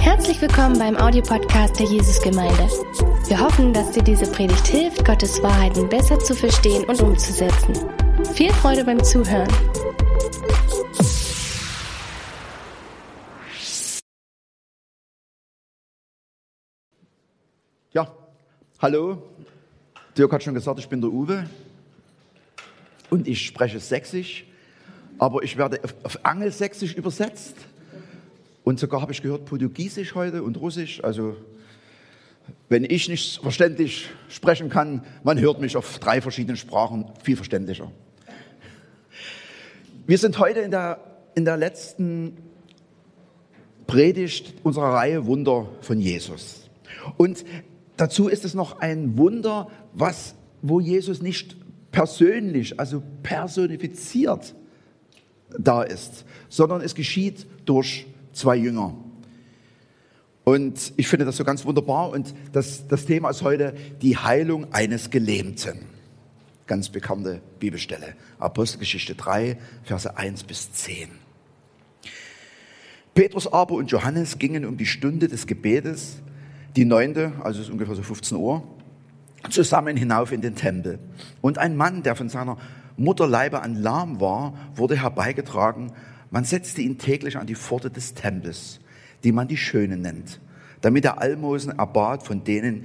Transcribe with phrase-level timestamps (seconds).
[0.00, 2.68] Herzlich willkommen beim Audiopodcast der Jesusgemeinde.
[3.26, 7.74] Wir hoffen, dass dir diese Predigt hilft, Gottes Wahrheiten besser zu verstehen und umzusetzen.
[8.34, 9.48] Viel Freude beim Zuhören.
[17.92, 18.14] Ja,
[18.80, 19.22] hallo.
[20.18, 21.48] Dirk hat schon gesagt, ich bin der Uwe
[23.08, 24.44] und ich spreche Sächsisch,
[25.18, 27.56] aber ich werde auf, Angelsächsisch übersetzt.
[28.68, 31.02] Und sogar habe ich gehört Portugiesisch heute und Russisch.
[31.02, 31.36] Also
[32.68, 37.90] wenn ich nicht verständlich sprechen kann, man hört mich auf drei verschiedenen Sprachen viel verständlicher.
[40.06, 41.00] Wir sind heute in der,
[41.34, 42.36] in der letzten
[43.86, 46.68] Predigt unserer Reihe Wunder von Jesus.
[47.16, 47.46] Und
[47.96, 51.56] dazu ist es noch ein Wunder, was, wo Jesus nicht
[51.90, 54.54] persönlich, also personifiziert
[55.58, 58.04] da ist, sondern es geschieht durch
[58.38, 58.94] zwei Jünger.
[60.44, 62.10] Und ich finde das so ganz wunderbar.
[62.10, 65.80] Und das, das Thema ist heute die Heilung eines Gelähmten.
[66.66, 68.14] Ganz bekannte Bibelstelle.
[68.38, 71.08] Apostelgeschichte 3, Verse 1 bis 10.
[73.14, 76.18] Petrus aber und Johannes gingen um die Stunde des Gebetes,
[76.76, 78.62] die neunte, also ist ungefähr so 15 Uhr,
[79.50, 80.98] zusammen hinauf in den Tempel.
[81.40, 82.58] Und ein Mann, der von seiner
[82.96, 85.92] Mutterleibe an lahm war, wurde herbeigetragen.
[86.30, 88.80] Man setzte ihn täglich an die Pforte des Tempels,
[89.24, 90.40] die man die Schöne nennt,
[90.80, 92.84] damit er Almosen erbat von denen,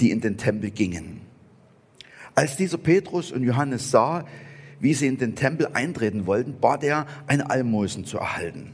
[0.00, 1.20] die in den Tempel gingen.
[2.34, 4.24] Als dieser Petrus und Johannes sah,
[4.78, 8.72] wie sie in den Tempel eintreten wollten, bat er, ein Almosen zu erhalten.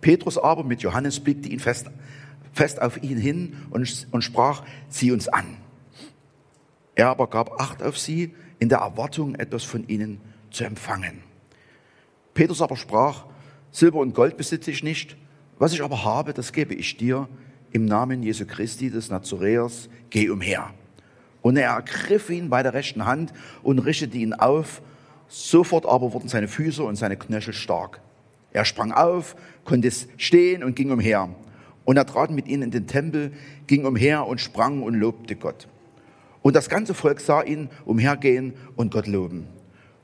[0.00, 1.90] Petrus aber mit Johannes blickte ihn fest,
[2.52, 5.56] fest auf ihn hin und, und sprach, zieh uns an.
[6.96, 11.27] Er aber gab Acht auf sie, in der Erwartung, etwas von ihnen zu empfangen.
[12.38, 13.24] Petrus aber sprach,
[13.72, 15.16] Silber und Gold besitze ich nicht,
[15.58, 17.28] was ich aber habe, das gebe ich dir.
[17.72, 20.70] Im Namen Jesu Christi des Nazareers, geh umher.
[21.42, 23.32] Und er ergriff ihn bei der rechten Hand
[23.64, 24.82] und richtete ihn auf.
[25.26, 28.00] Sofort aber wurden seine Füße und seine Knöchel stark.
[28.52, 31.30] Er sprang auf, konnte stehen und ging umher.
[31.84, 33.32] Und er trat mit ihnen in den Tempel,
[33.66, 35.66] ging umher und sprang und lobte Gott.
[36.42, 39.48] Und das ganze Volk sah ihn umhergehen und Gott loben.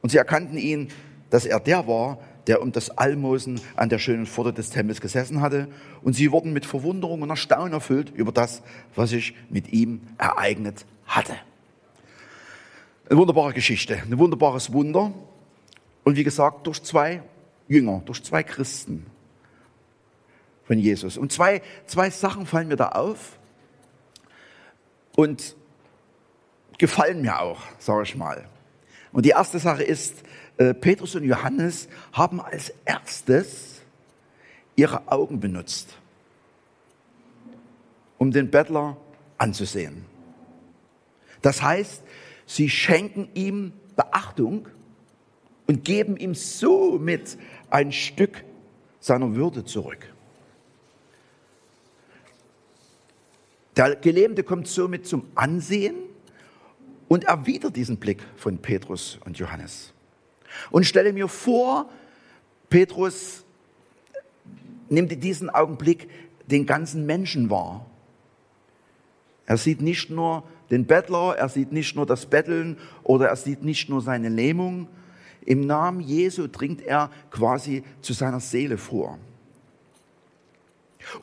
[0.02, 0.88] Und sie erkannten ihn,
[1.34, 5.40] dass er der war, der um das Almosen an der schönen Pforte des Tempels gesessen
[5.40, 5.68] hatte.
[6.02, 8.62] Und sie wurden mit Verwunderung und Erstaunen erfüllt über das,
[8.94, 11.34] was sich mit ihm ereignet hatte.
[13.08, 15.12] Eine wunderbare Geschichte, ein wunderbares Wunder.
[16.04, 17.22] Und wie gesagt, durch zwei
[17.68, 19.06] Jünger, durch zwei Christen
[20.64, 21.16] von Jesus.
[21.16, 23.38] Und zwei, zwei Sachen fallen mir da auf.
[25.16, 25.54] Und
[26.78, 28.48] gefallen mir auch, sage ich mal.
[29.14, 30.24] Und die erste Sache ist,
[30.56, 33.80] äh, Petrus und Johannes haben als erstes
[34.74, 35.96] ihre Augen benutzt,
[38.18, 38.96] um den Bettler
[39.38, 40.04] anzusehen.
[41.42, 42.02] Das heißt,
[42.44, 44.66] sie schenken ihm Beachtung
[45.68, 47.38] und geben ihm somit
[47.70, 48.42] ein Stück
[48.98, 50.12] seiner Würde zurück.
[53.76, 55.94] Der Gelähmte kommt somit zum Ansehen
[57.08, 59.92] und erwidert diesen Blick von Petrus und Johannes.
[60.70, 61.90] Und stelle mir vor,
[62.70, 63.44] Petrus
[64.88, 66.08] nimmt in diesem Augenblick
[66.46, 67.86] den ganzen Menschen wahr.
[69.46, 73.62] Er sieht nicht nur den Bettler, er sieht nicht nur das Betteln oder er sieht
[73.62, 74.88] nicht nur seine Lähmung.
[75.44, 79.18] Im Namen Jesu dringt er quasi zu seiner Seele vor.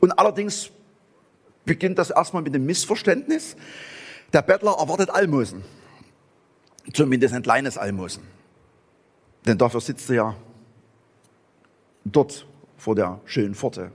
[0.00, 0.70] Und allerdings
[1.64, 3.56] beginnt das erstmal mit dem Missverständnis.
[4.32, 5.62] Der Bettler erwartet Almosen.
[6.92, 8.22] Zumindest ein kleines Almosen.
[9.46, 10.36] Denn dafür sitzt er ja
[12.04, 13.92] dort vor der schönen Pforte.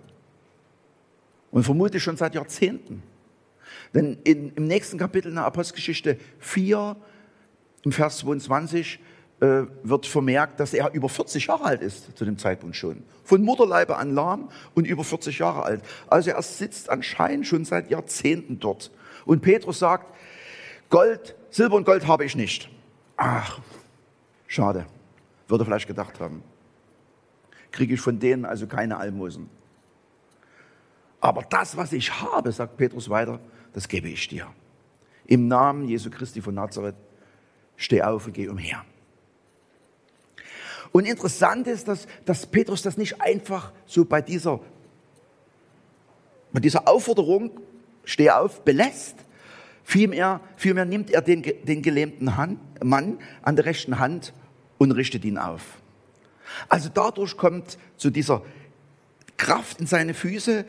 [1.52, 3.04] Und vermutlich schon seit Jahrzehnten.
[3.94, 6.96] Denn in, im nächsten Kapitel in der Apostelgeschichte 4,
[7.84, 9.00] im Vers 22,
[9.40, 13.04] äh, wird vermerkt, dass er über 40 Jahre alt ist zu dem Zeitpunkt schon.
[13.24, 15.82] Von Mutterleibe an lahm und über 40 Jahre alt.
[16.08, 18.92] Also er sitzt anscheinend schon seit Jahrzehnten dort.
[19.26, 20.08] Und Petrus sagt,
[20.90, 22.70] Gold, Silber und Gold habe ich nicht.
[23.18, 23.60] Ach,
[24.48, 24.86] schade,
[25.48, 26.44] würde vielleicht gedacht haben.
[27.72, 29.50] Kriege ich von denen also keine Almosen.
[31.20, 33.40] Aber das, was ich habe, sagt Petrus weiter,
[33.74, 34.48] das gebe ich dir.
[35.26, 36.96] Im Namen Jesu Christi von Nazareth,
[37.76, 38.84] steh auf und geh umher.
[40.92, 44.60] Und interessant ist, dass, dass Petrus das nicht einfach so bei dieser,
[46.54, 47.52] bei dieser Aufforderung,
[48.06, 49.18] steh auf, belässt,
[49.90, 54.34] Vielmehr, vielmehr nimmt er den, den gelähmten Hand, Mann an der rechten Hand
[54.78, 55.62] und richtet ihn auf.
[56.68, 58.42] Also dadurch kommt zu dieser
[59.38, 60.66] Kraft in seine Füße,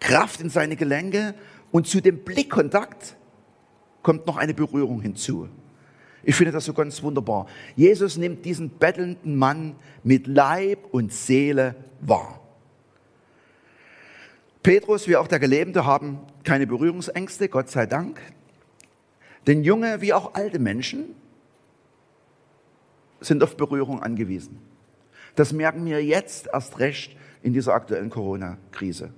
[0.00, 1.34] Kraft in seine Gelenke
[1.72, 3.16] und zu dem Blickkontakt
[4.02, 5.50] kommt noch eine Berührung hinzu.
[6.22, 7.46] Ich finde das so ganz wunderbar.
[7.76, 12.40] Jesus nimmt diesen bettelnden Mann mit Leib und Seele wahr.
[14.62, 18.22] Petrus wie auch der Gelebte haben keine Berührungsängste, Gott sei Dank.
[19.46, 21.14] Denn junge wie auch alte Menschen
[23.20, 24.58] sind auf Berührung angewiesen.
[25.36, 29.12] Das merken wir jetzt erst recht in dieser aktuellen Corona-Krise.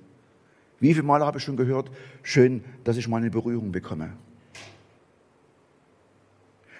[0.79, 1.89] Wie viele Mal habe ich schon gehört,
[2.23, 4.13] schön, dass ich mal eine Berührung bekomme.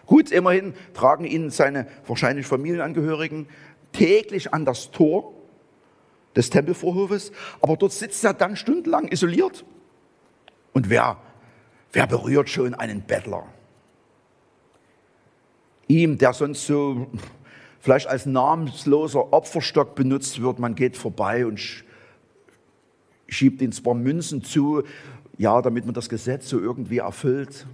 [0.05, 3.47] Gut, immerhin tragen ihn seine wahrscheinlich Familienangehörigen
[3.91, 5.33] täglich an das Tor
[6.35, 9.65] des Tempelvorhofes, aber dort sitzt er dann stundenlang isoliert.
[10.71, 11.17] Und wer,
[11.93, 13.45] wer berührt schon einen Bettler?
[15.87, 17.07] Ihm, der sonst so
[17.79, 21.85] vielleicht als namensloser Opferstock benutzt wird, man geht vorbei und
[23.27, 24.83] schiebt ihm zwar Münzen zu,
[25.37, 27.67] ja, damit man das Gesetz so irgendwie erfüllt.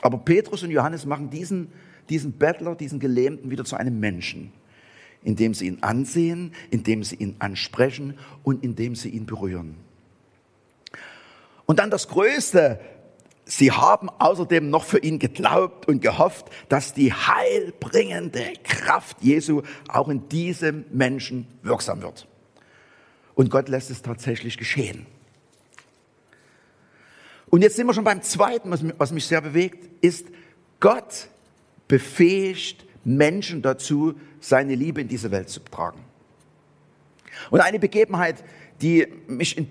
[0.00, 1.72] Aber Petrus und Johannes machen diesen,
[2.08, 4.52] diesen Bettler, diesen Gelähmten wieder zu einem Menschen,
[5.24, 9.76] indem sie ihn ansehen, indem sie ihn ansprechen und indem sie ihn berühren.
[11.66, 12.80] Und dann das Größte,
[13.44, 20.08] sie haben außerdem noch für ihn geglaubt und gehofft, dass die heilbringende Kraft Jesu auch
[20.08, 22.26] in diesem Menschen wirksam wird.
[23.34, 25.06] Und Gott lässt es tatsächlich geschehen.
[27.48, 30.26] Und jetzt sind wir schon beim zweiten, was mich sehr bewegt, ist,
[30.80, 31.28] Gott
[31.86, 36.00] befähigt Menschen dazu, seine Liebe in diese Welt zu tragen.
[37.50, 38.44] Und eine Begebenheit,
[38.80, 39.70] die mich in,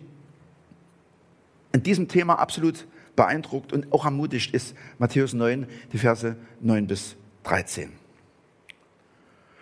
[1.72, 7.16] in diesem Thema absolut beeindruckt und auch ermutigt, ist Matthäus 9, die Verse 9 bis
[7.44, 7.92] 13.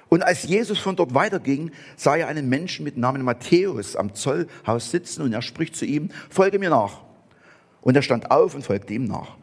[0.09, 4.89] Und als Jesus von dort weiterging, sah er einen Menschen mit Namen Matthäus am Zollhaus
[4.89, 7.01] sitzen und er spricht zu ihm, folge mir nach.
[7.81, 9.37] Und er stand auf und folgte ihm nach.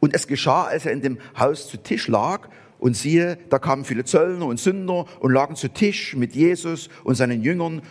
[0.00, 2.48] Und es geschah, als er in dem Haus zu Tisch lag,
[2.86, 7.16] und siehe, da kamen viele Zöllner und Sünder und lagen zu Tisch mit Jesus und
[7.16, 7.82] seinen Jüngern.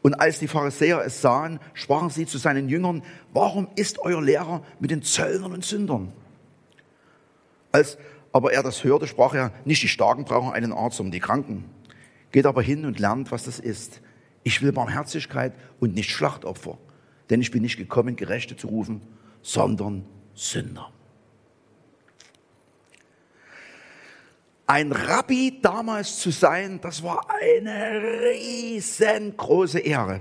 [0.00, 3.02] Und als die Pharisäer es sahen, sprachen sie zu seinen Jüngern,
[3.32, 6.12] warum ist euer Lehrer mit den Zöllnern und Sündern?
[7.72, 7.98] Als
[8.32, 11.64] aber er das hörte, sprach er, nicht die Starken brauchen einen Arzt, sondern die Kranken.
[12.32, 14.00] Geht aber hin und lernt, was das ist.
[14.44, 16.78] Ich will Barmherzigkeit und nicht Schlachtopfer
[17.30, 19.02] denn ich bin nicht gekommen, Gerechte zu rufen,
[19.42, 20.04] sondern
[20.34, 20.90] Sünder.
[24.70, 30.20] Ein Rabbi damals zu sein, das war eine riesengroße Ehre.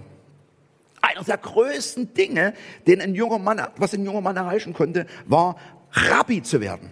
[1.01, 2.53] Einer der größten Dinge,
[2.87, 5.57] den ein junger Mann, was ein junger Mann erreichen konnte, war
[5.91, 6.89] Rabbi zu werden.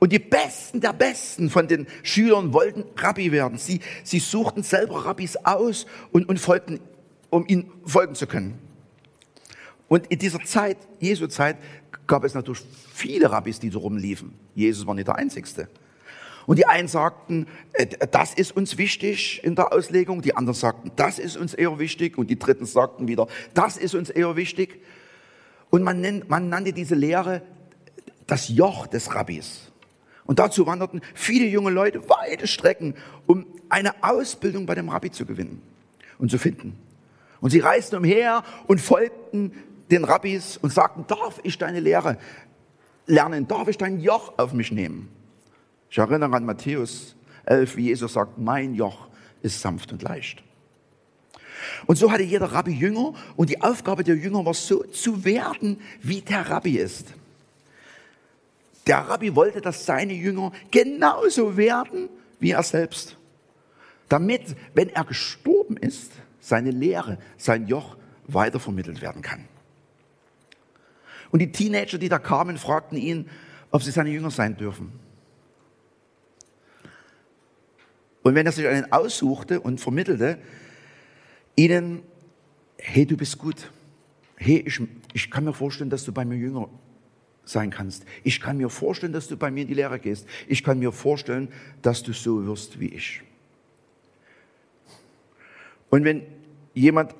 [0.00, 3.56] Und die Besten der Besten von den Schülern wollten Rabbi werden.
[3.56, 6.80] Sie, sie suchten selber Rabbis aus und, und folgten
[7.30, 8.58] um ihm folgen zu können.
[9.88, 11.58] Und in dieser Zeit, Jesu Zeit,
[12.06, 14.34] gab es natürlich viele Rabbis, die so rumliefen.
[14.54, 15.68] Jesus war nicht der Einzigste.
[16.46, 20.92] Und die einen sagten, äh, das ist uns wichtig in der Auslegung, die anderen sagten,
[20.96, 24.80] das ist uns eher wichtig und die dritten sagten wieder, das ist uns eher wichtig.
[25.70, 27.42] Und man, nennt, man nannte diese Lehre
[28.26, 29.72] das Joch des Rabbis.
[30.26, 32.94] Und dazu wanderten viele junge Leute weite Strecken,
[33.26, 35.60] um eine Ausbildung bei dem Rabbi zu gewinnen
[36.18, 36.78] und zu finden.
[37.40, 39.52] Und sie reisten umher und folgten
[39.90, 42.18] den Rabbis und sagten, darf ich deine Lehre
[43.06, 43.46] lernen?
[43.46, 45.08] Darf ich dein Joch auf mich nehmen?
[45.90, 47.14] Ich erinnere an Matthäus
[47.46, 49.08] 11, wie Jesus sagt, mein Joch
[49.42, 50.42] ist sanft und leicht.
[51.86, 55.80] Und so hatte jeder Rabbi Jünger und die Aufgabe der Jünger war so zu werden,
[56.02, 57.14] wie der Rabbi ist.
[58.86, 63.16] Der Rabbi wollte, dass seine Jünger genauso werden wie er selbst.
[64.08, 69.48] Damit, wenn er gestorben ist, seine Lehre, sein Joch weitervermittelt werden kann.
[71.34, 73.28] Und die Teenager, die da kamen, fragten ihn,
[73.72, 74.92] ob sie seine Jünger sein dürfen.
[78.22, 80.38] Und wenn er sich einen aussuchte und vermittelte,
[81.56, 82.04] ihnen,
[82.78, 83.68] hey, du bist gut.
[84.36, 84.80] Hey, ich,
[85.12, 86.68] ich kann mir vorstellen, dass du bei mir Jünger
[87.44, 88.04] sein kannst.
[88.22, 90.28] Ich kann mir vorstellen, dass du bei mir in die Lehre gehst.
[90.46, 91.48] Ich kann mir vorstellen,
[91.82, 93.22] dass du so wirst wie ich.
[95.90, 96.22] Und wenn
[96.74, 97.12] jemand,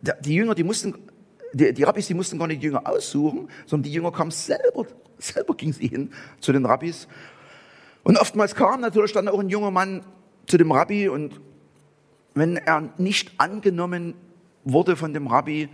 [0.00, 1.11] die Jünger, die mussten,
[1.52, 4.86] die, die Rabbis, die mussten gar nicht die Jünger aussuchen, sondern die Jünger kamen selber,
[5.18, 7.08] selber gingen sie hin zu den Rabbis.
[8.02, 10.04] Und oftmals kam natürlich dann auch ein junger Mann
[10.46, 11.40] zu dem Rabbi und
[12.34, 14.14] wenn er nicht angenommen
[14.64, 15.68] wurde von dem Rabbi,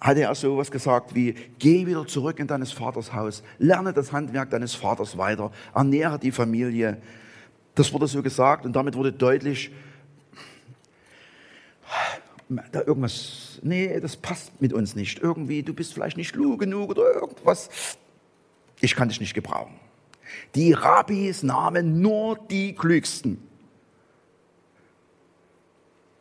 [0.00, 4.12] hatte er so was gesagt wie, geh wieder zurück in deines Vaters Haus, lerne das
[4.12, 6.98] Handwerk deines Vaters weiter, ernähre die Familie,
[7.78, 9.70] Das wurde so gesagt und damit wurde deutlich,
[12.48, 15.18] da irgendwas, nee, das passt mit uns nicht.
[15.18, 17.68] Irgendwie, du bist vielleicht nicht klug genug oder irgendwas.
[18.80, 19.74] Ich kann dich nicht gebrauchen.
[20.54, 23.42] Die Rabbis nahmen nur die Klügsten.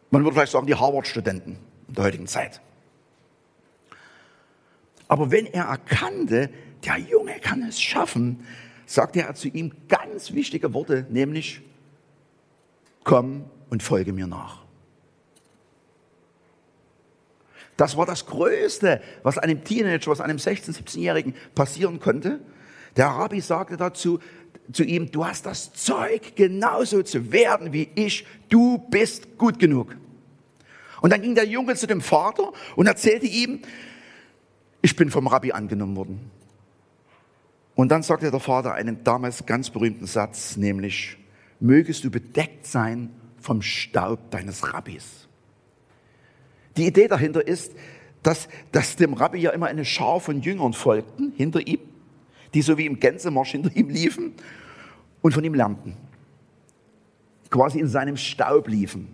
[0.10, 1.58] Man würde vielleicht sagen, die Harvard-Studenten
[1.88, 2.62] der heutigen Zeit.
[5.08, 6.50] Aber wenn er erkannte,
[6.86, 8.46] der Junge kann es schaffen,
[8.86, 11.62] sagte er zu ihm ganz wichtige Worte, nämlich,
[13.04, 14.67] komm und folge mir nach.
[17.78, 22.40] Das war das Größte, was einem Teenager, was einem 16-, 17-Jährigen passieren konnte.
[22.96, 24.20] Der Rabbi sagte dazu
[24.74, 28.26] zu ihm, du hast das Zeug, genauso zu werden wie ich.
[28.50, 29.96] Du bist gut genug.
[31.02, 33.62] Und dann ging der Junge zu dem Vater und erzählte ihm,
[34.82, 36.32] ich bin vom Rabbi angenommen worden.
[37.76, 41.18] Und dann sagte der Vater einen damals ganz berühmten Satz, nämlich,
[41.60, 45.27] mögest du bedeckt sein vom Staub deines Rabbis.
[46.78, 47.74] Die Idee dahinter ist,
[48.24, 51.80] dass, dass dem Rabbi ja immer eine Schar von Jüngern folgten hinter ihm,
[52.54, 54.34] die so wie im Gänsemarsch hinter ihm liefen
[55.22, 55.98] und von ihm lernten.
[57.50, 59.14] Quasi in seinem Staub liefen.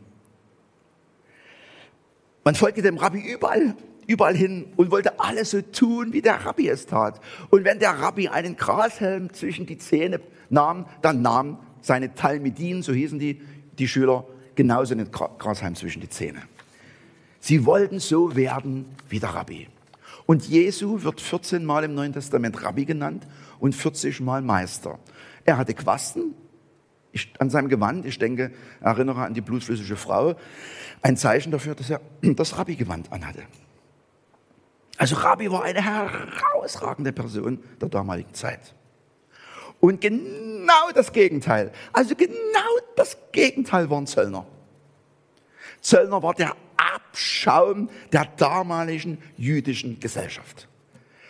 [2.44, 3.76] Man folgte dem Rabbi überall,
[4.08, 7.22] überall hin und wollte alles so tun, wie der Rabbi es tat.
[7.50, 12.94] Und wenn der Rabbi einen Grashelm zwischen die Zähne nahm, dann nahm seine Talmidin, so
[12.94, 13.42] hießen die,
[13.78, 16.42] die Schüler, genauso einen Grashelm zwischen die Zähne.
[17.44, 19.68] Sie wollten so werden wie der Rabbi.
[20.26, 23.28] Und Jesu wird 14 Mal im Neuen Testament Rabbi genannt
[23.60, 24.98] und 40 Mal Meister.
[25.44, 26.36] Er hatte Quasten
[27.40, 30.36] an seinem Gewand, ich denke, erinnere an die blutflüssige Frau,
[31.02, 33.44] ein Zeichen dafür, dass er das Rabbi-Gewand anhatte.
[34.98, 38.74] Also Rabbi war eine herausragende Person der damaligen Zeit.
[39.82, 42.32] Und genau das Gegenteil, also genau
[42.96, 44.46] das Gegenteil waren Zöllner.
[45.82, 46.56] Zöllner war der
[46.94, 50.68] Abschaum der damaligen jüdischen Gesellschaft.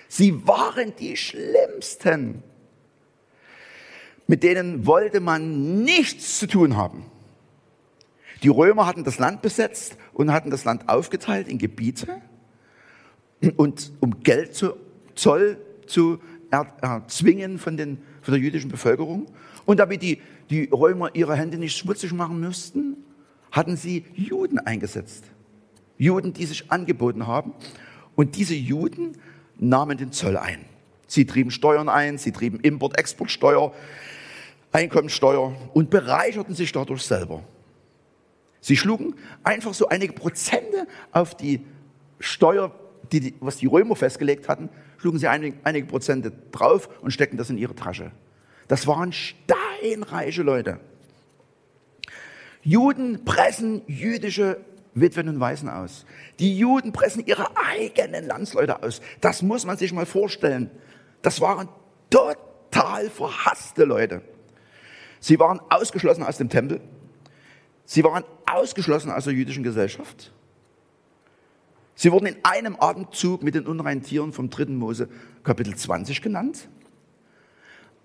[0.08, 2.43] Sie waren die Schlimmsten.
[4.27, 7.05] Mit denen wollte man nichts zu tun haben.
[8.43, 12.22] Die Römer hatten das Land besetzt und hatten das Land aufgeteilt in Gebiete
[13.58, 14.74] und um Geld zu,
[15.15, 16.20] Zoll zu
[16.51, 19.27] erzwingen von, den, von der jüdischen Bevölkerung.
[19.65, 22.98] Und damit die, die Römer ihre Hände nicht schmutzig machen müssten,
[23.51, 25.24] hatten sie Juden eingesetzt.
[25.97, 27.53] Juden, die sich angeboten haben.
[28.15, 29.17] Und diese Juden
[29.57, 30.65] nahmen den Zoll ein.
[31.07, 33.73] Sie trieben Steuern ein, sie trieben Import-Exportsteuer,
[34.71, 37.43] Einkommensteuer und bereicherten sich dadurch selber.
[38.62, 41.62] Sie schlugen einfach so einige Prozente auf die
[42.19, 42.73] Steuer,
[43.12, 47.50] die, was die Römer festgelegt hatten, schlugen sie einige, einige Prozente drauf und steckten das
[47.50, 48.12] in ihre Tasche.
[48.67, 50.79] Das waren steinreiche Leute.
[52.63, 54.57] Juden pressen jüdische
[54.95, 56.05] Witwen und Waisen aus.
[56.39, 59.01] Die Juden pressen ihre eigenen Landsleute aus.
[59.21, 60.69] Das muss man sich mal vorstellen.
[61.21, 61.69] Das waren
[62.09, 64.21] total verhasste Leute.
[65.19, 66.81] Sie waren ausgeschlossen aus dem Tempel.
[67.85, 70.31] Sie waren ausgeschlossen aus der jüdischen Gesellschaft.
[71.95, 74.65] Sie wurden in einem Atemzug mit den unreinen Tieren vom 3.
[74.65, 75.09] Mose
[75.43, 76.67] Kapitel 20 genannt.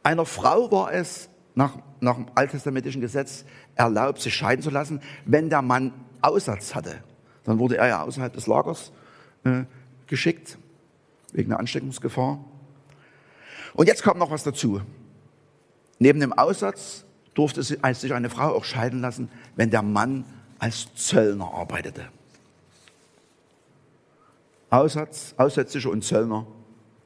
[0.03, 5.51] Einer Frau war es nach, nach dem alttestamentlichen Gesetz erlaubt, sich scheiden zu lassen, wenn
[5.51, 5.93] der Mann
[6.23, 7.03] Aussatz hatte.
[7.45, 8.93] Dann wurde er ja außerhalb des Lagers
[9.45, 9.65] äh,
[10.07, 10.59] geschickt,
[11.33, 12.45] wegen der Ansteckungsgefahr.
[13.75, 14.81] Und jetzt kommt noch was dazu.
[15.99, 20.25] Neben dem Aussatz durfte sich eine Frau auch scheiden lassen, wenn der Mann
[20.59, 22.09] als Zöllner arbeitete.
[24.71, 26.47] Aussatz, Aussätzliche und Zöllner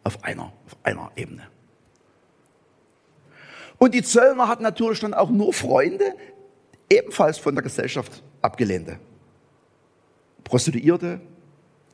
[0.05, 1.43] auf einer, auf einer Ebene.
[3.79, 6.15] Und die Zöllner hatten natürlich dann auch nur Freunde,
[6.91, 8.99] ebenfalls von der Gesellschaft abgelehnte.
[10.45, 11.21] Prostituierte,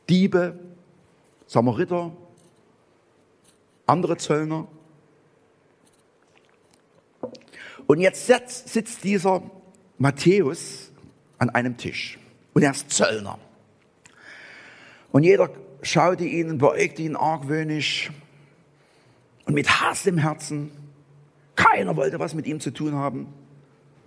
[0.08, 0.58] Diebe,
[1.46, 2.12] Samariter,
[3.86, 4.66] andere Zöllner.
[7.86, 9.42] Und jetzt sitzt dieser
[9.98, 10.90] Matthäus
[11.38, 12.18] an einem Tisch
[12.54, 13.38] und er ist Zöllner.
[15.10, 15.50] Und jeder
[15.82, 18.10] schaute ihn und beäugte ihn argwöhnisch
[19.46, 20.70] und mit Hass im Herzen.
[21.56, 23.32] Keiner wollte was mit ihm zu tun haben.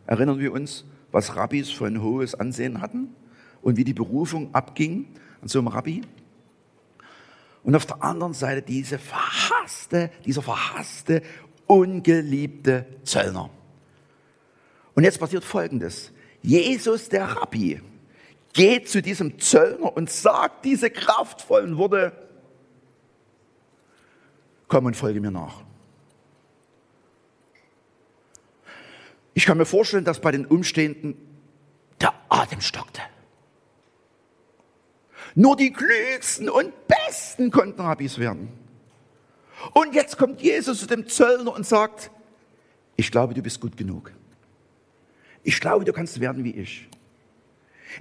[0.06, 3.16] Erinnern wir uns, was Rabbis für ein hohes Ansehen hatten
[3.62, 5.08] und wie die Berufung abging
[5.42, 6.02] an so einem Rabbi?
[7.64, 11.22] Und auf der anderen Seite diese verhasste, dieser verhasste,
[11.68, 13.50] ungeliebte Zöllner.
[14.96, 16.12] Und jetzt passiert Folgendes.
[16.42, 17.82] Jesus, der Rabbi,
[18.54, 22.14] geht zu diesem Zöllner und sagt diese kraftvollen Worte,
[24.68, 25.64] komm und folge mir nach.
[29.34, 31.16] Ich kann mir vorstellen, dass bei den Umstehenden
[32.00, 33.02] der Atem stockte.
[35.36, 38.50] Nur die klügsten und besten konnten Rabbis werden.
[39.74, 42.12] Und jetzt kommt Jesus zu dem Zöllner und sagt,
[42.96, 44.12] ich glaube, du bist gut genug.
[45.44, 46.90] Ich glaube, du kannst werden wie ich.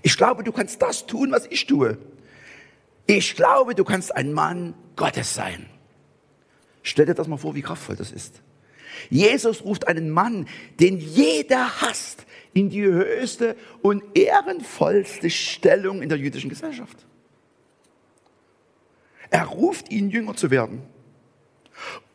[0.02, 1.98] Ich glaube, du kannst das tun, was ich tue.
[3.06, 5.66] Ich glaube, du kannst ein Mann Gottes sein.
[6.82, 8.40] Stell dir das mal vor, wie kraftvoll das ist.
[9.08, 10.46] Jesus ruft einen Mann,
[10.78, 17.06] den jeder hasst, in die höchste und ehrenvollste Stellung in der jüdischen Gesellschaft.
[19.30, 20.82] Er ruft ihn, Jünger zu werden.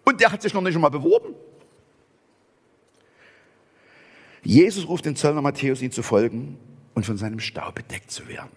[0.04, 1.34] Und der hat sich noch nicht einmal beworben.
[4.44, 6.60] Jesus ruft den Zöllner Matthäus, ihn zu folgen
[6.94, 8.52] und von seinem Staub bedeckt zu werden.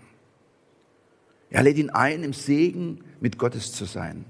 [1.51, 4.27] Er lädt ihn ein, im Segen mit Gottes zu sein.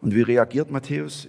[0.00, 1.28] Und wie reagiert Matthäus?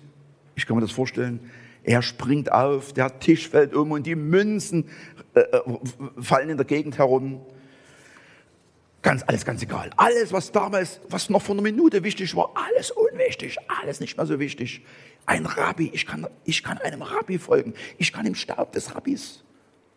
[0.55, 1.51] Ich kann mir das vorstellen.
[1.83, 4.89] Er springt auf, der Tisch fällt um und die Münzen
[5.33, 5.61] äh, äh
[6.21, 7.45] fallen in der Gegend herum.
[9.01, 9.89] Ganz, alles ganz egal.
[9.97, 14.25] Alles, was damals, was noch vor einer Minute wichtig war, alles unwichtig, alles nicht mehr
[14.25, 14.81] so wichtig.
[15.25, 17.73] Ein Rabbi, ich kann, ich kann einem Rabbi folgen.
[17.97, 19.43] Ich kann im Staub des Rabbis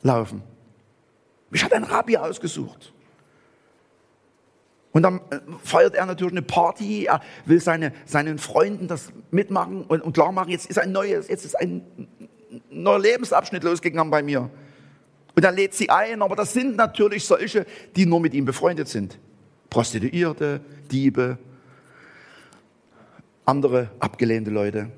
[0.03, 0.43] laufen.
[1.51, 2.93] Mich hat ein Rabbi ausgesucht.
[4.97, 9.85] Und dann äh, feiert er natürlich eine Party, er will seine, seinen Freunden das mitmachen
[9.85, 11.83] und, und klar machen, jetzt ist ein neues, jetzt ist ein
[12.71, 14.49] neuer Lebensabschnitt losgegangen bei mir.
[15.35, 18.88] Und er lädt sie ein, aber das sind natürlich solche, die nur mit ihm befreundet
[18.88, 19.19] sind.
[19.69, 21.37] Prostituierte, Diebe,
[23.45, 24.88] andere abgelehnte Leute,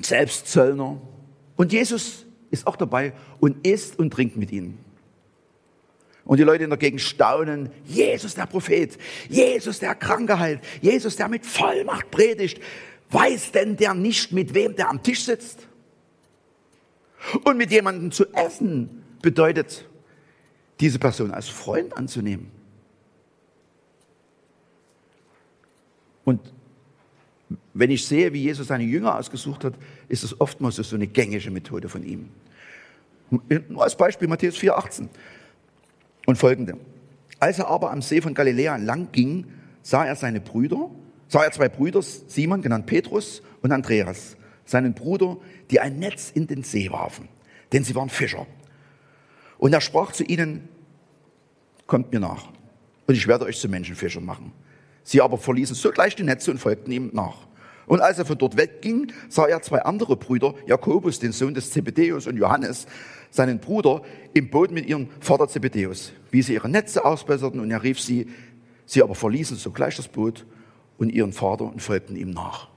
[0.00, 1.00] selbst Zöllner.
[1.56, 4.83] Und Jesus ist auch dabei und isst und trinkt mit ihnen.
[6.24, 8.96] Und die Leute Gegend staunen, Jesus der Prophet,
[9.28, 12.60] Jesus der Kranke heilt, Jesus der mit Vollmacht predigt.
[13.10, 15.68] Weiß denn der nicht, mit wem der am Tisch sitzt?
[17.44, 19.86] Und mit jemandem zu essen bedeutet,
[20.80, 22.50] diese Person als Freund anzunehmen.
[26.24, 26.40] Und
[27.74, 29.74] wenn ich sehe, wie Jesus seine Jünger ausgesucht hat,
[30.08, 32.30] ist es oftmals so eine gängige Methode von ihm.
[33.68, 35.08] Nur als Beispiel Matthäus 4,18
[36.26, 36.76] und folgende.
[37.40, 39.46] Als er aber am See von Galiläa lang ging,
[39.82, 40.90] sah er seine Brüder,
[41.28, 45.38] sah er zwei Brüder, Simon, genannt Petrus, und Andreas, seinen Bruder,
[45.70, 47.28] die ein Netz in den See warfen,
[47.72, 48.46] denn sie waren Fischer.
[49.58, 50.68] Und er sprach zu ihnen,
[51.86, 52.48] kommt mir nach
[53.06, 54.52] und ich werde euch zu Menschenfischern machen.
[55.02, 57.46] Sie aber verließen sogleich die Netze und folgten ihm nach.
[57.86, 61.70] Und als er von dort wegging, sah er zwei andere Brüder, Jakobus, den Sohn des
[61.70, 62.86] Zebedeus, und Johannes,
[63.30, 67.82] seinen Bruder, im Boot mit ihrem Vater Zebedeus, wie sie ihre Netze ausbesserten, und er
[67.82, 68.28] rief sie.
[68.86, 70.46] Sie aber verließen sogleich das Boot
[70.98, 72.68] und ihren Vater und folgten ihm nach.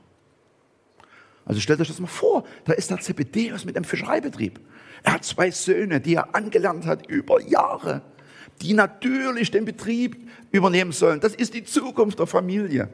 [1.46, 4.60] Also stellt euch das mal vor, da ist der Zebedeus mit einem Fischereibetrieb.
[5.04, 8.02] Er hat zwei Söhne, die er angelernt hat über Jahre,
[8.62, 11.22] die natürlich den Betrieb übernehmen sollen.
[11.22, 12.90] Das ist die Zukunft der Familie.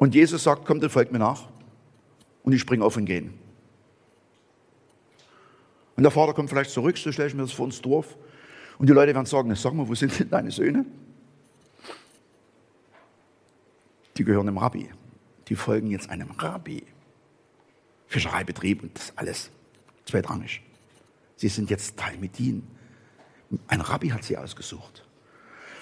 [0.00, 1.42] Und Jesus sagt, kommt und folgt mir nach.
[2.42, 3.30] Und ich springe auf und gehe.
[5.94, 8.16] Und der Vater kommt vielleicht zurück, so stelle ich mir das vor ins Dorf.
[8.78, 10.86] Und die Leute werden sagen, sag mal, wo sind denn deine Söhne?
[14.16, 14.88] Die gehören dem Rabbi.
[15.48, 16.82] Die folgen jetzt einem Rabbi.
[18.06, 19.50] Fischereibetrieb und das alles
[20.06, 20.62] zweitrangig.
[21.36, 22.66] Sie sind jetzt Teil mit ihnen.
[23.66, 25.04] Ein Rabbi hat sie ausgesucht.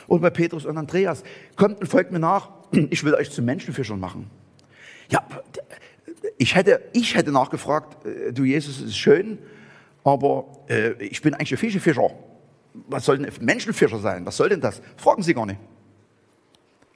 [0.08, 1.22] Und bei Petrus und Andreas,
[1.54, 4.30] kommt und folgt mir nach, ich will euch zu Menschenfischern machen.
[5.10, 5.26] Ja,
[6.36, 9.38] ich hätte, ich hätte nachgefragt, äh, du Jesus, ist schön,
[10.04, 12.10] aber äh, ich bin eigentlich ein Fischefischer.
[12.88, 14.24] Was soll denn ein Menschenfischer sein?
[14.26, 14.80] Was soll denn das?
[14.96, 15.60] Fragen Sie gar nicht.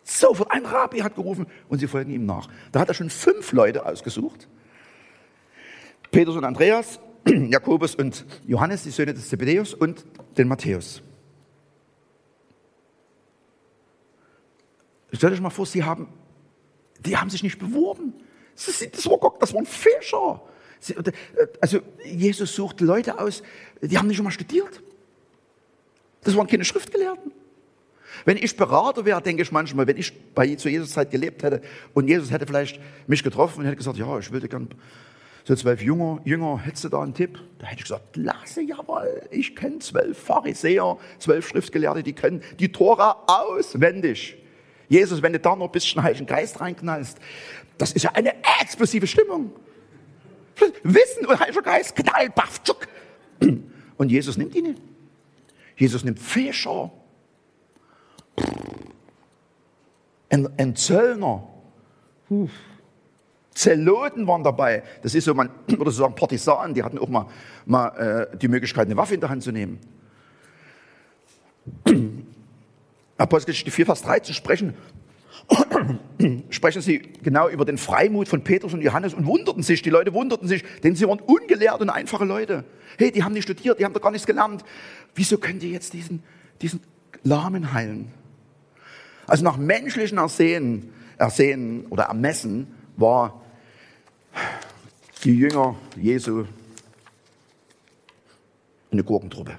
[0.04, 2.48] Sofort, ein Rabbi hat gerufen und sie folgen ihm nach.
[2.72, 4.48] Da hat er schon fünf Leute ausgesucht
[6.12, 10.04] Petrus und Andreas, Jakobus und Johannes, die Söhne des Zebedeus und
[10.36, 11.02] den Matthäus.
[15.12, 16.08] Stellt euch mal vor, sie haben,
[17.00, 18.14] die haben sich nicht beworben.
[18.54, 20.42] Das, war Gott, das waren Fischer.
[21.60, 23.42] Also Jesus sucht Leute aus,
[23.80, 24.82] die haben nicht schon mal studiert.
[26.24, 27.32] Das waren keine Schriftgelehrten.
[28.24, 31.62] Wenn ich Berater wäre, denke ich manchmal, wenn ich bei zu Jesus Zeit gelebt hätte
[31.94, 34.68] und Jesus hätte vielleicht mich getroffen und hätte gesagt, ja, ich würde gern
[35.44, 37.38] so zwölf Jünger, Jünger, hättest du da einen Tipp?
[37.58, 42.70] Da hätte ich gesagt, lasse, jawohl, ich kenne zwölf Pharisäer, zwölf Schriftgelehrte, die können die
[42.70, 44.36] Tora auswendig.
[44.88, 47.18] Jesus, wenn du da noch ein bisschen Heiligen Geist reinknallst,
[47.78, 49.52] das ist ja eine explosive Stimmung.
[50.82, 52.86] Wissen und Heiliger Geist, knall, baff, tschuck.
[53.96, 54.78] Und Jesus nimmt ihn.
[55.76, 56.92] Jesus nimmt Fischer,
[60.32, 61.46] ein, ein Zöllner.
[63.54, 64.82] Zeloten waren dabei.
[65.02, 67.26] Das ist so, man würde sagen, Partisanen, die hatten auch mal,
[67.66, 69.78] mal äh, die Möglichkeit, eine Waffe in der Hand zu nehmen.
[73.22, 74.74] Apostelgeschichte 4, Vers 3 zu sprechen,
[76.50, 80.12] sprechen sie genau über den Freimut von Petrus und Johannes und wunderten sich, die Leute
[80.12, 82.64] wunderten sich, denn sie waren ungelehrt und einfache Leute.
[82.98, 84.64] Hey, die haben nicht studiert, die haben doch gar nichts gelernt.
[85.14, 86.22] Wieso könnt ihr jetzt diesen,
[86.60, 86.80] diesen
[87.22, 88.12] Lahmen heilen?
[89.26, 93.42] Also nach menschlichen Ersehen, Ersehen oder Ermessen war
[95.24, 96.44] die Jünger Jesu
[98.90, 99.56] eine Gurkentruppe,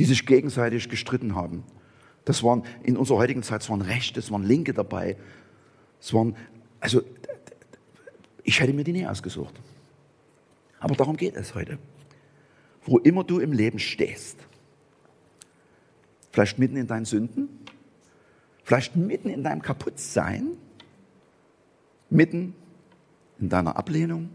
[0.00, 1.62] die sich gegenseitig gestritten haben.
[2.24, 5.18] Das waren in unserer heutigen Zeit, es waren Rechte, es waren Linke dabei.
[6.00, 6.34] Es waren,
[6.80, 7.02] also,
[8.42, 9.60] ich hätte mir die nie ausgesucht.
[10.78, 11.78] Aber darum geht es heute.
[12.86, 14.38] Wo immer du im Leben stehst,
[16.32, 17.50] vielleicht mitten in deinen Sünden,
[18.64, 20.56] vielleicht mitten in deinem Kaputtsein,
[22.08, 22.54] mitten
[23.38, 24.30] in deiner Ablehnung.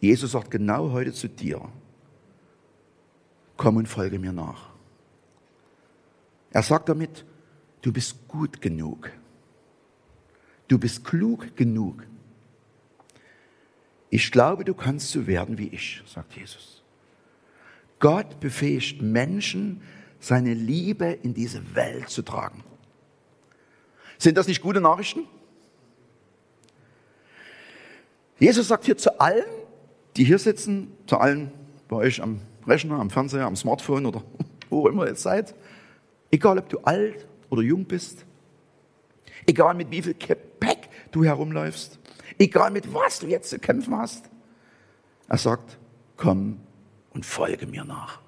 [0.00, 1.68] Jesus sagt genau heute zu dir,
[3.56, 4.70] komm und folge mir nach.
[6.50, 7.24] Er sagt damit,
[7.82, 9.10] du bist gut genug.
[10.68, 12.06] Du bist klug genug.
[14.10, 16.82] Ich glaube, du kannst so werden wie ich, sagt Jesus.
[17.98, 19.82] Gott befähigt Menschen,
[20.20, 22.64] seine Liebe in diese Welt zu tragen.
[24.18, 25.26] Sind das nicht gute Nachrichten?
[28.38, 29.44] Jesus sagt hier zu allen,
[30.16, 31.50] die hier sitzen, zu allen
[31.88, 34.22] bei euch am Rechner, am Fernseher, am Smartphone oder
[34.70, 35.54] wo immer ihr seid,
[36.30, 38.24] egal ob du alt oder jung bist,
[39.46, 41.98] egal mit wie viel Gepäck du herumläufst,
[42.38, 44.30] egal mit was du jetzt zu kämpfen hast,
[45.28, 45.78] er sagt,
[46.16, 46.60] komm
[47.12, 48.20] und folge mir nach.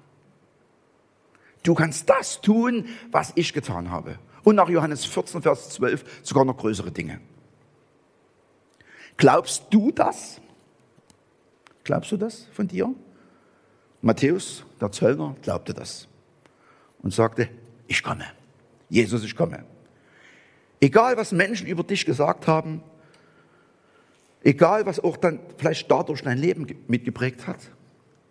[1.63, 4.19] Du kannst das tun, was ich getan habe.
[4.43, 7.19] Und nach Johannes 14, Vers 12 sogar noch größere Dinge.
[9.17, 10.39] Glaubst du das?
[11.83, 12.93] Glaubst du das von dir?
[14.07, 16.07] Matthäus, der Zöllner, glaubte das
[17.03, 17.49] und sagte,
[17.87, 18.23] ich komme.
[18.89, 19.65] Jesus, ich komme.
[20.79, 22.81] Egal, was Menschen über dich gesagt haben,
[24.43, 27.59] egal, was auch dann vielleicht dadurch dein Leben mitgeprägt hat,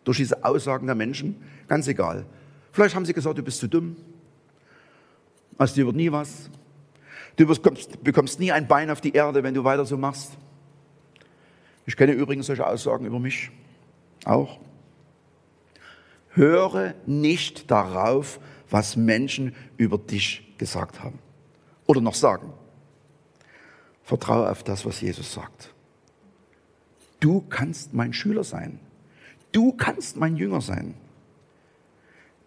[0.05, 2.25] durch diese Aussagen der Menschen, ganz egal.
[2.73, 3.97] Vielleicht haben sie gesagt, du bist zu dumm,
[5.59, 6.49] aus dir wird nie was,
[7.37, 10.39] du bekommst, bekommst nie ein Bein auf die Erde, wenn du weiter so machst.
[11.85, 13.51] Ich kenne übrigens solche Aussagen über mich
[14.25, 14.59] auch.
[16.37, 21.19] Höre nicht darauf, was Menschen über dich gesagt haben
[21.87, 22.53] oder noch sagen.
[24.03, 25.73] Vertraue auf das, was Jesus sagt.
[27.21, 28.79] Du kannst mein Schüler sein.
[29.51, 30.95] Du kannst mein Jünger sein.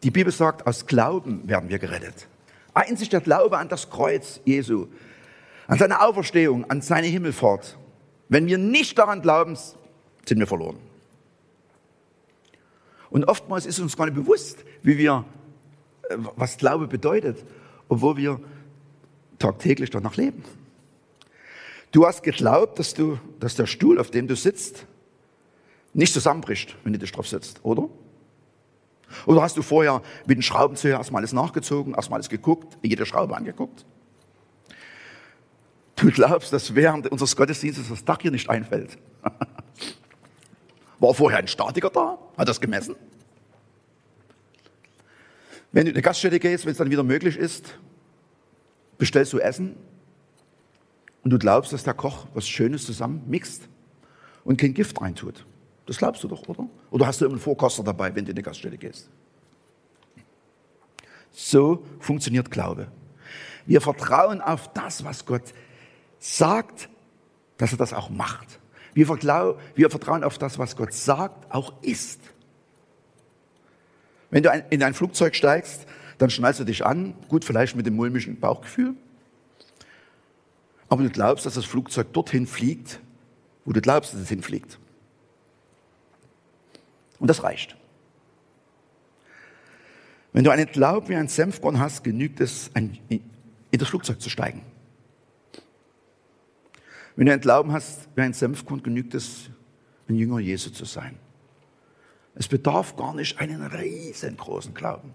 [0.03, 2.27] Die Bibel sagt, aus Glauben werden wir gerettet.
[2.75, 4.85] Einzig der Glaube an das Kreuz Jesu,
[5.67, 7.77] an seine Auferstehung, an seine Himmelfahrt.
[8.29, 10.77] Wenn wir nicht daran glauben, sind wir verloren.
[13.09, 15.25] Und oftmals ist uns gar nicht bewusst, wie wir
[16.35, 17.43] was Glaube bedeutet,
[17.87, 18.39] obwohl wir
[19.37, 20.43] tagtäglich danach leben.
[21.91, 24.85] Du hast geglaubt, dass, du, dass der Stuhl, auf dem du sitzt,
[25.93, 27.89] nicht zusammenbricht, wenn du dich drauf sitzt, oder?
[29.25, 33.35] Oder hast du vorher mit dem Schraubenzieher erstmal alles nachgezogen, erstmal alles geguckt, jede Schraube
[33.35, 33.85] angeguckt?
[35.95, 38.97] Du glaubst, dass während unseres Gottesdienstes das Dach hier nicht einfällt.
[40.99, 42.17] War vorher ein Statiker da?
[42.37, 42.95] Hat das gemessen?
[45.71, 47.77] Wenn du in eine Gaststätte gehst, wenn es dann wieder möglich ist,
[48.97, 49.75] bestellst du Essen
[51.23, 53.67] und du glaubst, dass der Koch was Schönes zusammen mixt
[54.43, 55.45] und kein Gift reintut.
[55.85, 56.67] Das glaubst du doch, oder?
[56.91, 59.09] Oder hast du immer einen Vorkoster dabei, wenn du in eine Gaststätte gehst?
[61.31, 62.91] So funktioniert Glaube.
[63.65, 65.53] Wir vertrauen auf das, was Gott
[66.17, 66.89] sagt,
[67.57, 68.59] dass er das auch macht.
[68.93, 72.19] Wir, wir vertrauen auf das, was Gott sagt, auch ist.
[74.29, 75.85] Wenn du in ein Flugzeug steigst,
[76.17, 78.93] dann schnallst du dich an, gut, vielleicht mit dem mulmischen Bauchgefühl.
[80.89, 82.99] Aber du glaubst, dass das Flugzeug dorthin fliegt,
[83.63, 84.79] wo du glaubst, dass es hinfliegt.
[87.19, 87.75] Und das reicht.
[90.33, 93.21] Wenn du einen Glauben wie ein Senfkorn hast, genügt es, in
[93.71, 94.61] das Flugzeug zu steigen.
[97.19, 99.49] Wenn du einen Glauben hast wie ein Senfkorn, genügt es,
[100.07, 101.19] ein Jünger Jesu zu sein.
[102.33, 105.13] Es bedarf gar nicht einen riesengroßen Glauben.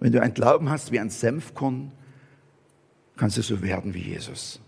[0.00, 1.92] Wenn du einen Glauben hast wie ein Senfkorn,
[3.16, 4.60] kannst du so werden wie Jesus.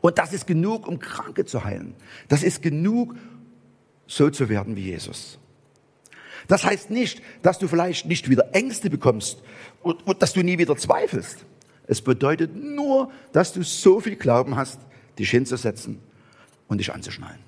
[0.00, 1.94] Und das ist genug, um Kranke zu heilen.
[2.28, 3.14] Das ist genug,
[4.06, 5.38] so zu werden wie Jesus.
[6.48, 9.42] Das heißt nicht, dass du vielleicht nicht wieder Ängste bekommst
[9.82, 11.44] und, und dass du nie wieder zweifelst.
[11.86, 14.80] Es bedeutet nur, dass du so viel Glauben hast,
[15.18, 16.00] dich hinzusetzen
[16.68, 17.38] und dich anzuschnallen.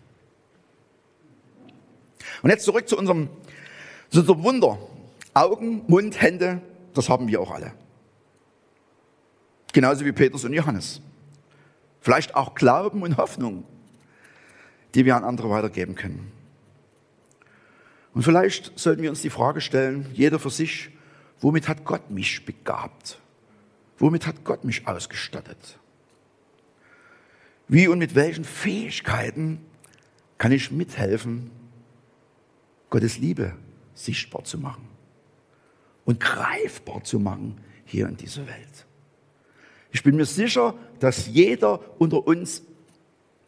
[2.42, 3.28] Und jetzt zurück zu unserem,
[4.10, 4.78] zu unserem Wunder.
[5.34, 6.60] Augen, Mund, Hände,
[6.94, 7.72] das haben wir auch alle.
[9.72, 11.00] Genauso wie Petrus und Johannes.
[12.00, 13.64] Vielleicht auch Glauben und Hoffnung,
[14.94, 16.32] die wir an andere weitergeben können.
[18.14, 20.90] Und vielleicht sollten wir uns die Frage stellen, jeder für sich,
[21.40, 23.18] womit hat Gott mich begabt?
[23.98, 25.78] Womit hat Gott mich ausgestattet?
[27.66, 29.60] Wie und mit welchen Fähigkeiten
[30.38, 31.50] kann ich mithelfen,
[32.90, 33.54] Gottes Liebe
[33.94, 34.88] sichtbar zu machen
[36.04, 38.86] und greifbar zu machen hier in dieser Welt?
[39.90, 42.62] Ich bin mir sicher, dass jeder unter uns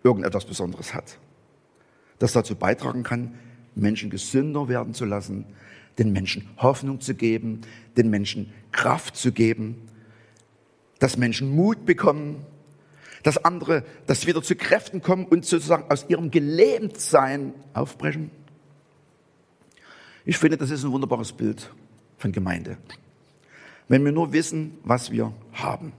[0.03, 1.19] irgendetwas Besonderes hat,
[2.19, 3.35] das dazu beitragen kann,
[3.75, 5.47] Menschen gesünder werden zu lassen,
[5.99, 7.61] den Menschen Hoffnung zu geben,
[7.97, 9.77] den Menschen Kraft zu geben,
[11.01, 12.47] dass Menschen Mut bekommen,
[13.25, 18.31] dass andere, dass wieder zu Kräften kommen und sozusagen aus ihrem Gelähmtsein aufbrechen.
[20.25, 21.71] Ich finde, das ist ein wunderbares Bild
[22.19, 22.79] von Gemeinde.
[23.89, 25.93] Wenn wir nur wissen, was wir haben.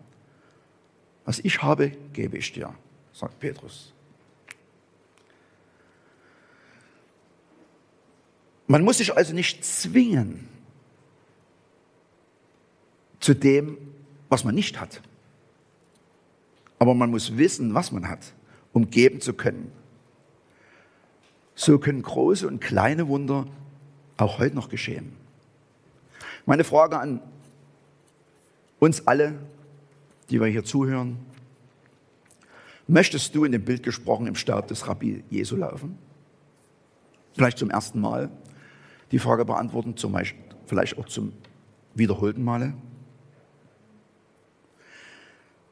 [1.25, 2.73] Was ich habe, gebe ich dir,
[3.11, 3.93] sagt Petrus.
[8.67, 10.47] Man muss sich also nicht zwingen
[13.19, 13.77] zu dem,
[14.31, 15.01] was man nicht hat.
[16.79, 18.33] Aber man muss wissen, was man hat,
[18.71, 19.71] um geben zu können.
[21.53, 23.45] So können große und kleine Wunder
[24.15, 25.11] auch heute noch geschehen.
[26.45, 27.19] Meine Frage an
[28.79, 29.33] uns alle,
[30.29, 31.17] die wir hier zuhören,
[32.87, 35.97] möchtest du in dem Bild gesprochen im Stab des Rabbi Jesu laufen?
[37.33, 38.31] Vielleicht zum ersten Mal
[39.11, 41.33] die Frage beantworten, zum Beispiel, vielleicht auch zum
[41.95, 42.73] wiederholten Male.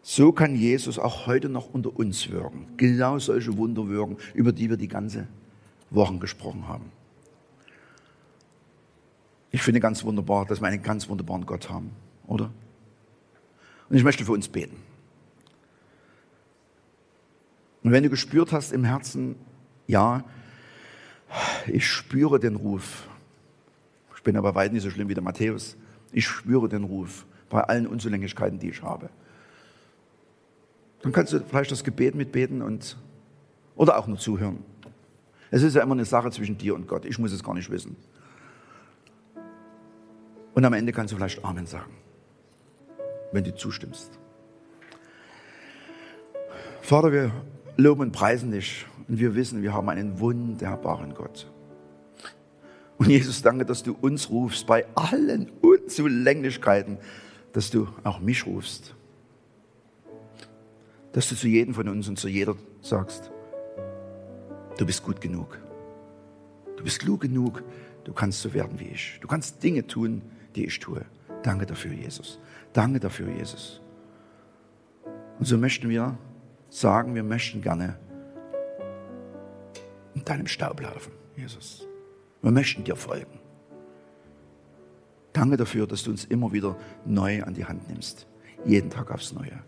[0.01, 2.67] So kann Jesus auch heute noch unter uns wirken.
[2.77, 5.27] Genau solche Wunder wirken, über die wir die ganze
[5.89, 6.91] Woche gesprochen haben.
[9.51, 11.91] Ich finde ganz wunderbar, dass wir einen ganz wunderbaren Gott haben,
[12.27, 12.51] oder?
[13.89, 14.77] Und ich möchte für uns beten.
[17.83, 19.35] Und wenn du gespürt hast im Herzen,
[19.87, 20.23] ja,
[21.67, 23.07] ich spüre den Ruf,
[24.15, 25.77] ich bin aber weit nicht so schlimm wie der Matthäus.
[26.11, 29.09] Ich spüre den Ruf bei allen Unzulänglichkeiten, die ich habe.
[31.01, 32.97] Dann kannst du vielleicht das Gebet mitbeten und,
[33.75, 34.63] oder auch nur zuhören.
[35.51, 37.05] Es ist ja immer eine Sache zwischen dir und Gott.
[37.05, 37.95] Ich muss es gar nicht wissen.
[40.53, 41.93] Und am Ende kannst du vielleicht Amen sagen,
[43.31, 44.19] wenn du zustimmst.
[46.81, 47.31] Vater, wir
[47.77, 51.49] loben und preisen dich und wir wissen, wir haben einen wunderbaren Gott.
[52.97, 56.97] Und Jesus, danke, dass du uns rufst bei allen Unzulänglichkeiten,
[57.53, 58.95] dass du auch mich rufst.
[61.11, 63.31] Dass du zu jedem von uns und zu jeder sagst,
[64.77, 65.59] du bist gut genug.
[66.77, 67.63] Du bist klug genug,
[68.05, 69.19] du kannst so werden wie ich.
[69.21, 70.21] Du kannst Dinge tun,
[70.55, 71.05] die ich tue.
[71.43, 72.39] Danke dafür, Jesus.
[72.73, 73.81] Danke dafür, Jesus.
[75.39, 76.17] Und so möchten wir
[76.69, 77.97] sagen, wir möchten gerne
[80.13, 81.87] in deinem Staub laufen, Jesus.
[82.41, 83.39] Wir möchten dir folgen.
[85.33, 88.27] Danke dafür, dass du uns immer wieder neu an die Hand nimmst.
[88.65, 89.61] Jeden Tag aufs Neue.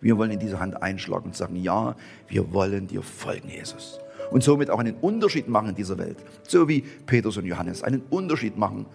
[0.00, 1.96] Wir wollen in diese Hand einschlagen und sagen, ja,
[2.28, 3.98] wir wollen dir folgen, Jesus.
[4.30, 6.18] Und somit auch einen Unterschied machen in dieser Welt.
[6.46, 8.86] So wie Petrus und Johannes einen Unterschied machen.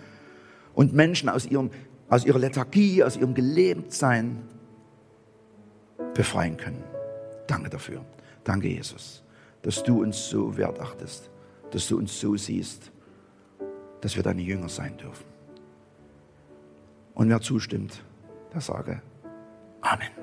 [0.74, 1.72] Und Menschen aus, ihrem,
[2.10, 4.44] aus ihrer Lethargie, aus ihrem Gelähmtsein
[6.14, 6.84] befreien können.
[7.48, 8.06] Danke dafür.
[8.44, 9.24] Danke, Jesus,
[9.62, 11.30] dass du uns so wertachtest,
[11.72, 12.94] dass du uns so siehst
[14.04, 15.24] dass wir deine Jünger sein dürfen.
[17.14, 18.04] Und wer zustimmt,
[18.54, 19.02] der sage
[19.82, 20.23] Amen.